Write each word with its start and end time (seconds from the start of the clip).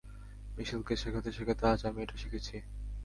মিশেল 0.55 0.81
কে 0.87 0.93
শেখাতে 1.01 1.29
শেখাতে 1.37 1.63
আজ 1.71 1.79
আমি 1.89 1.99
এটা 2.03 2.15
শিখেছি। 2.21 2.55